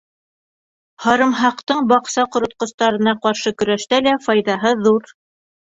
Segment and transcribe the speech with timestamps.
[1.05, 5.17] Һарымһаҡтың баҡса ҡоротҡостарына ҡаршы көрәштә лә файҙаһы ҙур.